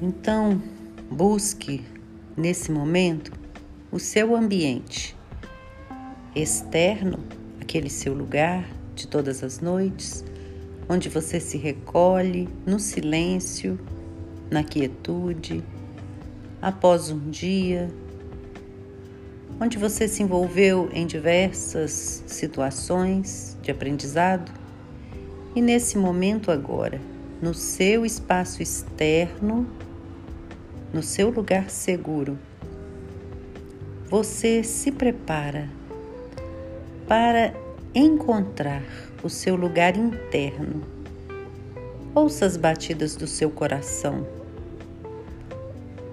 Então, 0.00 0.62
busque 1.10 1.84
nesse 2.36 2.70
momento 2.70 3.32
o 3.90 3.98
seu 3.98 4.36
ambiente 4.36 5.16
externo, 6.36 7.18
aquele 7.60 7.90
seu 7.90 8.14
lugar 8.14 8.64
de 8.94 9.08
todas 9.08 9.42
as 9.42 9.58
noites, 9.58 10.24
onde 10.88 11.08
você 11.08 11.40
se 11.40 11.58
recolhe 11.58 12.48
no 12.64 12.78
silêncio, 12.78 13.76
na 14.48 14.62
quietude, 14.62 15.64
após 16.62 17.10
um 17.10 17.30
dia, 17.30 17.88
onde 19.60 19.76
você 19.78 20.06
se 20.06 20.22
envolveu 20.22 20.88
em 20.92 21.08
diversas 21.08 22.22
situações 22.24 23.58
de 23.60 23.72
aprendizado 23.72 24.52
e 25.56 25.60
nesse 25.60 25.98
momento 25.98 26.52
agora, 26.52 27.00
no 27.42 27.52
seu 27.52 28.06
espaço 28.06 28.62
externo, 28.62 29.66
no 30.98 31.02
seu 31.04 31.30
lugar 31.30 31.70
seguro, 31.70 32.36
você 34.10 34.64
se 34.64 34.90
prepara 34.90 35.70
para 37.06 37.54
encontrar 37.94 38.82
o 39.22 39.30
seu 39.30 39.54
lugar 39.54 39.96
interno. 39.96 40.82
Ouça 42.12 42.46
as 42.46 42.56
batidas 42.56 43.14
do 43.14 43.28
seu 43.28 43.48
coração. 43.48 44.26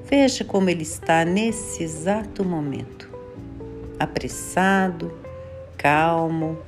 Veja 0.04 0.46
como 0.46 0.70
ele 0.70 0.84
está 0.84 1.26
nesse 1.26 1.82
exato 1.82 2.46
momento. 2.46 3.10
Apressado, 4.00 5.12
calmo, 5.76 6.60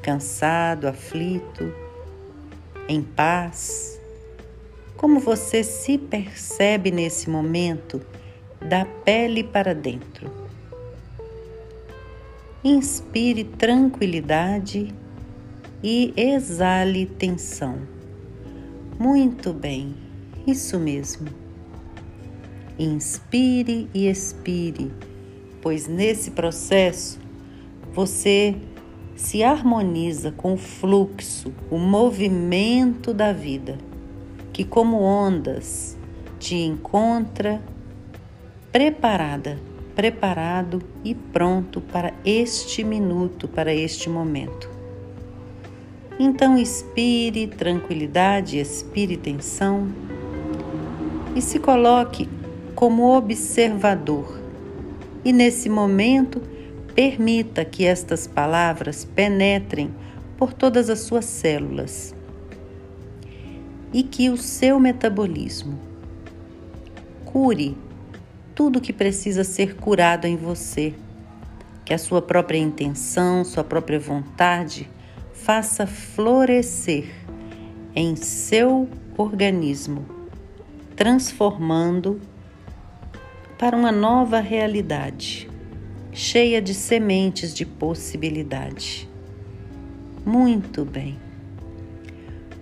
cansado, 0.00 0.88
aflito, 0.88 1.74
em 2.88 3.02
paz. 3.02 3.93
Como 4.96 5.20
você 5.20 5.62
se 5.62 5.98
percebe 5.98 6.90
nesse 6.90 7.28
momento 7.28 8.00
da 8.60 8.84
pele 8.84 9.44
para 9.44 9.74
dentro. 9.74 10.30
Inspire 12.62 13.44
tranquilidade 13.44 14.94
e 15.82 16.14
exale 16.16 17.04
tensão. 17.04 17.78
Muito 18.98 19.52
bem, 19.52 19.94
isso 20.46 20.78
mesmo. 20.78 21.28
Inspire 22.78 23.88
e 23.92 24.08
expire, 24.08 24.90
pois 25.60 25.86
nesse 25.86 26.30
processo 26.30 27.18
você 27.92 28.56
se 29.14 29.44
harmoniza 29.44 30.32
com 30.32 30.54
o 30.54 30.56
fluxo, 30.56 31.52
o 31.70 31.78
movimento 31.78 33.12
da 33.12 33.32
vida, 33.32 33.78
que, 34.54 34.64
como 34.64 35.02
ondas, 35.02 35.98
te 36.38 36.54
encontra 36.54 37.60
preparada, 38.70 39.58
preparado 39.96 40.80
e 41.04 41.12
pronto 41.12 41.80
para 41.80 42.14
este 42.24 42.84
minuto, 42.84 43.48
para 43.48 43.74
este 43.74 44.08
momento. 44.08 44.70
Então, 46.20 46.56
expire 46.56 47.48
tranquilidade, 47.48 48.58
expire 48.58 49.16
tensão 49.16 49.88
e 51.34 51.42
se 51.42 51.58
coloque 51.58 52.28
como 52.76 53.16
observador. 53.16 54.40
E 55.24 55.32
nesse 55.32 55.68
momento, 55.68 56.40
permita 56.94 57.64
que 57.64 57.84
estas 57.84 58.28
palavras 58.28 59.04
penetrem 59.04 59.90
por 60.36 60.52
todas 60.52 60.88
as 60.88 61.00
suas 61.00 61.24
células 61.24 62.13
e 63.94 64.02
que 64.02 64.28
o 64.28 64.36
seu 64.36 64.80
metabolismo 64.80 65.78
cure 67.24 67.78
tudo 68.52 68.80
que 68.80 68.92
precisa 68.92 69.44
ser 69.44 69.76
curado 69.76 70.26
em 70.26 70.36
você, 70.36 70.94
que 71.84 71.94
a 71.94 71.98
sua 71.98 72.20
própria 72.20 72.58
intenção, 72.58 73.44
sua 73.44 73.62
própria 73.62 73.98
vontade 74.00 74.90
faça 75.32 75.86
florescer 75.86 77.08
em 77.94 78.16
seu 78.16 78.88
organismo, 79.16 80.04
transformando 80.96 82.20
para 83.56 83.76
uma 83.76 83.92
nova 83.92 84.40
realidade, 84.40 85.48
cheia 86.12 86.60
de 86.60 86.74
sementes 86.74 87.54
de 87.54 87.64
possibilidade. 87.64 89.08
Muito 90.24 90.84
bem. 90.84 91.23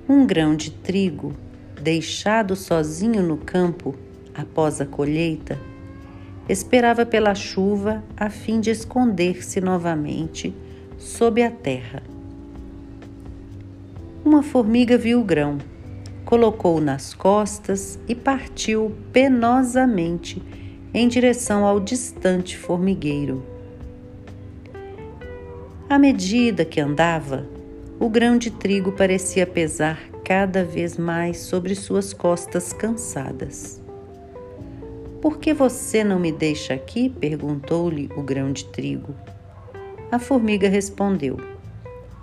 Um 0.08 0.26
grão 0.26 0.56
de 0.56 0.70
trigo 0.70 1.32
deixado 1.80 2.56
sozinho 2.56 3.22
no 3.22 3.36
campo 3.36 3.94
após 4.34 4.80
a 4.80 4.86
colheita 4.86 5.58
esperava 6.48 7.06
pela 7.06 7.34
chuva 7.34 8.02
a 8.16 8.28
fim 8.28 8.60
de 8.60 8.70
esconder-se 8.70 9.60
novamente 9.60 10.54
sob 10.98 11.42
a 11.42 11.50
terra. 11.50 12.02
Uma 14.24 14.42
formiga 14.42 14.98
viu 14.98 15.20
o 15.20 15.24
grão, 15.24 15.58
colocou-o 16.24 16.80
nas 16.80 17.14
costas 17.14 17.98
e 18.08 18.14
partiu 18.14 18.94
penosamente 19.12 20.42
em 20.92 21.06
direção 21.06 21.64
ao 21.64 21.78
distante 21.78 22.56
formigueiro. 22.56 23.44
À 25.88 25.98
medida 25.98 26.64
que 26.64 26.80
andava, 26.80 27.46
o 28.02 28.08
grão 28.08 28.36
de 28.36 28.50
trigo 28.50 28.90
parecia 28.90 29.46
pesar 29.46 29.96
cada 30.24 30.64
vez 30.64 30.98
mais 30.98 31.36
sobre 31.38 31.72
suas 31.76 32.12
costas 32.12 32.72
cansadas. 32.72 33.80
Por 35.20 35.38
que 35.38 35.54
você 35.54 36.02
não 36.02 36.18
me 36.18 36.32
deixa 36.32 36.74
aqui? 36.74 37.08
perguntou-lhe 37.08 38.10
o 38.16 38.20
grão 38.20 38.50
de 38.50 38.64
trigo. 38.64 39.14
A 40.10 40.18
formiga 40.18 40.68
respondeu: 40.68 41.36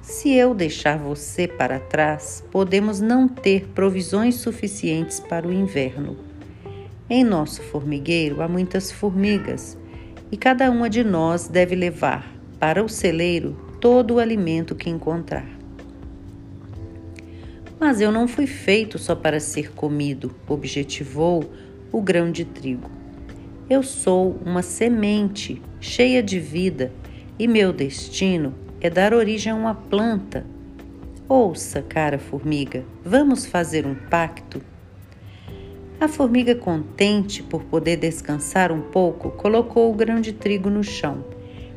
Se 0.02 0.34
eu 0.34 0.54
deixar 0.54 0.98
você 0.98 1.48
para 1.48 1.80
trás, 1.80 2.44
podemos 2.52 3.00
não 3.00 3.26
ter 3.30 3.66
provisões 3.70 4.36
suficientes 4.36 5.22
para 5.22 5.48
o 5.48 5.54
inverno. 5.54 6.18
Em 7.10 7.24
nosso 7.24 7.62
formigueiro 7.62 8.42
há 8.42 8.50
muitas 8.50 8.92
formigas 8.92 9.78
e 10.30 10.36
cada 10.36 10.70
uma 10.70 10.90
de 10.90 11.06
nós 11.06 11.48
deve 11.48 11.74
levar 11.74 12.30
para 12.60 12.84
o 12.84 12.90
celeiro 12.90 13.56
todo 13.80 14.16
o 14.16 14.20
alimento 14.20 14.76
que 14.76 14.90
encontrar. 14.90 15.59
Mas 17.80 18.02
eu 18.02 18.12
não 18.12 18.28
fui 18.28 18.46
feito 18.46 19.00
só 19.00 19.16
para 19.16 19.40
ser 19.40 19.72
comido, 19.72 20.36
objetivou 20.48 21.50
o 21.92 22.02
grão 22.02 22.30
de 22.30 22.44
trigo. 22.44 22.92
Eu 23.70 23.84
sou 23.84 24.38
uma 24.46 24.62
semente 24.62 25.62
cheia 25.80 26.22
de 26.22 26.40
vida 26.40 26.92
e 27.38 27.48
meu 27.48 27.72
destino 27.72 28.54
é 28.82 28.90
dar 28.90 29.14
origem 29.14 29.54
a 29.54 29.56
uma 29.56 29.74
planta. 29.74 30.46
Ouça, 31.28 31.82
cara 31.82 32.20
formiga, 32.20 32.84
vamos 33.06 33.46
fazer 33.46 33.86
um 33.86 33.96
pacto? 33.96 34.62
A 36.02 36.08
formiga, 36.08 36.56
contente 36.56 37.44
por 37.44 37.64
poder 37.64 37.98
descansar 37.98 38.72
um 38.72 38.82
pouco, 38.82 39.32
colocou 39.32 39.92
o 39.92 39.94
grão 39.94 40.20
de 40.20 40.34
trigo 40.34 40.70
no 40.70 40.84
chão 40.84 41.24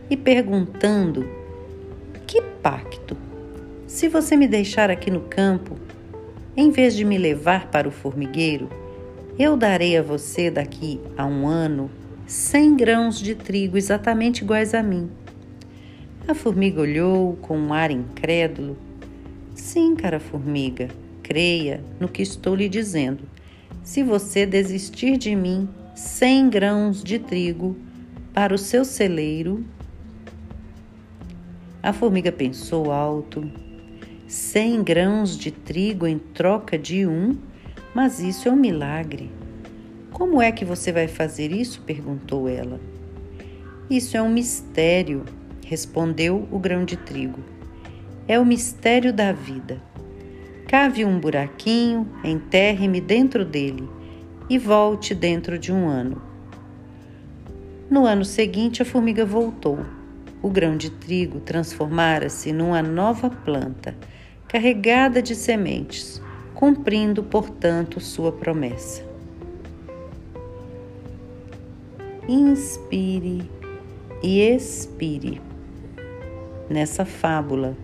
e 0.08 0.16
perguntando: 0.16 1.28
Que 2.26 2.40
pacto? 2.40 3.16
Se 3.86 4.08
você 4.08 4.36
me 4.36 4.48
deixar 4.48 4.90
aqui 4.90 5.10
no 5.10 5.20
campo, 5.22 5.76
em 6.56 6.70
vez 6.70 6.94
de 6.94 7.04
me 7.04 7.16
levar 7.16 7.70
para 7.70 7.88
o 7.88 7.92
formigueiro, 7.92 8.68
eu 9.38 9.56
darei 9.56 9.96
a 9.96 10.02
você 10.02 10.50
daqui 10.50 11.00
a 11.16 11.24
um 11.24 11.46
ano 11.46 11.90
cem 12.26 12.76
grãos 12.76 13.18
de 13.18 13.34
trigo 13.34 13.76
exatamente 13.76 14.42
iguais 14.42 14.74
a 14.74 14.82
mim. 14.82 15.10
A 16.28 16.34
formiga 16.34 16.80
olhou 16.80 17.36
com 17.36 17.58
um 17.58 17.72
ar 17.72 17.90
incrédulo. 17.90 18.76
Sim, 19.54 19.96
cara 19.96 20.20
formiga, 20.20 20.88
creia 21.22 21.82
no 21.98 22.08
que 22.08 22.22
estou 22.22 22.54
lhe 22.54 22.68
dizendo. 22.68 23.24
Se 23.82 24.02
você 24.02 24.46
desistir 24.46 25.16
de 25.16 25.34
mim, 25.34 25.68
cem 25.94 26.48
grãos 26.48 27.02
de 27.02 27.18
trigo 27.18 27.76
para 28.32 28.54
o 28.54 28.58
seu 28.58 28.84
celeiro. 28.84 29.64
A 31.82 31.92
formiga 31.92 32.30
pensou 32.30 32.92
alto. 32.92 33.50
Cem 34.32 34.82
grãos 34.82 35.36
de 35.36 35.50
trigo 35.50 36.06
em 36.06 36.18
troca 36.18 36.78
de 36.78 37.06
um? 37.06 37.36
Mas 37.94 38.18
isso 38.18 38.48
é 38.48 38.50
um 38.50 38.56
milagre. 38.56 39.30
Como 40.10 40.40
é 40.40 40.50
que 40.50 40.64
você 40.64 40.90
vai 40.90 41.06
fazer 41.06 41.52
isso? 41.52 41.82
perguntou 41.82 42.48
ela. 42.48 42.80
Isso 43.90 44.16
é 44.16 44.22
um 44.22 44.30
mistério, 44.30 45.26
respondeu 45.66 46.48
o 46.50 46.58
grão 46.58 46.82
de 46.82 46.96
trigo. 46.96 47.40
É 48.26 48.40
o 48.40 48.46
mistério 48.46 49.12
da 49.12 49.32
vida. 49.32 49.82
Cave 50.66 51.04
um 51.04 51.20
buraquinho, 51.20 52.10
enterre-me 52.24 53.02
dentro 53.02 53.44
dele 53.44 53.86
e 54.48 54.56
volte 54.56 55.14
dentro 55.14 55.58
de 55.58 55.70
um 55.70 55.86
ano. 55.86 56.22
No 57.90 58.06
ano 58.06 58.24
seguinte, 58.24 58.80
a 58.80 58.84
formiga 58.86 59.26
voltou. 59.26 59.80
O 60.40 60.48
grão 60.48 60.74
de 60.74 60.88
trigo 60.88 61.38
transformara-se 61.38 62.50
numa 62.50 62.82
nova 62.82 63.28
planta, 63.28 63.94
carregada 64.52 65.22
de 65.22 65.34
sementes 65.34 66.22
cumprindo, 66.54 67.24
portanto, 67.24 67.98
sua 67.98 68.30
promessa. 68.30 69.10
inspire 72.28 73.50
e 74.22 74.40
expire 74.40 75.40
nessa 76.70 77.04
fábula. 77.04 77.76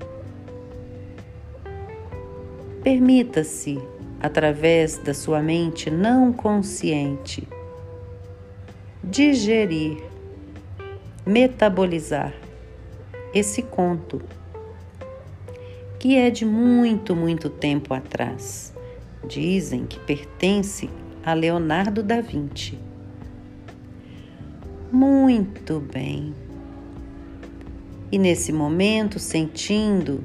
Permita-se, 2.82 3.78
através 4.20 4.96
da 4.98 5.12
sua 5.12 5.42
mente 5.42 5.90
não 5.90 6.32
consciente, 6.32 7.46
digerir, 9.02 9.98
metabolizar 11.26 12.32
esse 13.34 13.62
conto, 13.62 14.22
que 15.98 16.16
é 16.16 16.30
de 16.30 16.44
muito, 16.44 17.14
muito 17.16 17.50
tempo 17.50 17.92
atrás. 17.92 18.72
Dizem 19.26 19.84
que 19.84 19.98
pertence 20.00 20.88
a 21.24 21.34
Leonardo 21.34 22.02
da 22.02 22.20
Vinci. 22.20 22.78
Muito 24.92 25.80
bem. 25.80 26.34
E 28.10 28.18
nesse 28.18 28.52
momento, 28.52 29.18
sentindo 29.18 30.24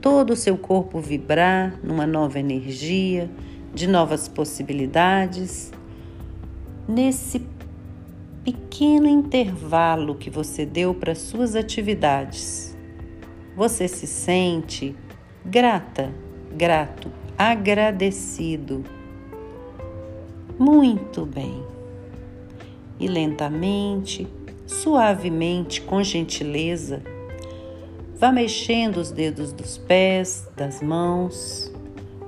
todo 0.00 0.34
o 0.34 0.36
seu 0.36 0.58
corpo 0.58 1.00
vibrar 1.00 1.78
numa 1.82 2.06
nova 2.06 2.38
energia, 2.38 3.30
de 3.72 3.86
novas 3.86 4.28
possibilidades, 4.28 5.72
nesse 6.88 7.40
pequeno 8.44 9.06
intervalo 9.06 10.16
que 10.16 10.28
você 10.28 10.66
deu 10.66 10.92
para 10.92 11.14
suas 11.14 11.54
atividades, 11.54 12.69
você 13.56 13.88
se 13.88 14.06
sente 14.06 14.94
grata, 15.44 16.12
grato, 16.56 17.10
agradecido. 17.36 18.84
Muito 20.58 21.24
bem. 21.24 21.62
E 22.98 23.08
lentamente, 23.08 24.28
suavemente, 24.66 25.80
com 25.80 26.02
gentileza, 26.02 27.02
vá 28.18 28.30
mexendo 28.30 28.98
os 28.98 29.10
dedos 29.10 29.52
dos 29.52 29.78
pés, 29.78 30.48
das 30.54 30.82
mãos, 30.82 31.72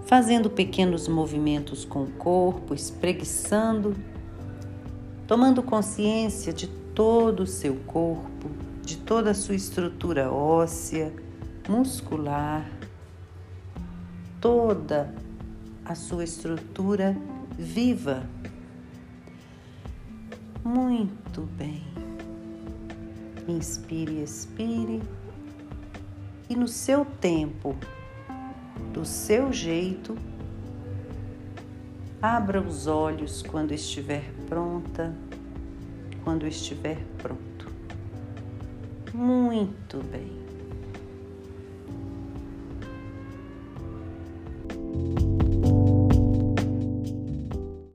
fazendo 0.07 0.49
pequenos 0.49 1.09
movimentos 1.09 1.85
com 1.85 2.05
o 2.05 2.11
corpo, 2.13 2.75
espreguiçando 2.75 3.95
tomando 5.33 5.63
consciência 5.63 6.53
de 6.53 6.67
todo 6.67 7.45
o 7.45 7.47
seu 7.47 7.75
corpo, 7.87 8.51
de 8.83 8.97
toda 8.99 9.31
a 9.31 9.35
sua 9.35 9.55
estrutura 9.55 10.31
óssea, 10.31 11.13
muscular, 11.69 12.69
toda 14.41 15.15
a 15.85 15.95
sua 15.95 16.25
estrutura 16.25 17.17
viva. 17.59 18.25
Muito 20.65 21.43
bem. 21.57 21.83
Inspire, 23.49 24.23
expire 24.23 25.03
e 26.49 26.55
no 26.55 26.69
seu 26.69 27.05
tempo, 27.05 27.77
do 28.93 29.05
seu 29.05 29.53
jeito, 29.53 30.17
Abra 32.23 32.61
os 32.61 32.87
olhos 32.87 33.43
quando 33.43 33.73
estiver 33.73 34.23
pronta, 34.49 35.13
quando 36.23 36.47
estiver 36.47 37.05
pronto. 37.19 37.52
Muito 39.13 40.03
bem. 40.03 40.42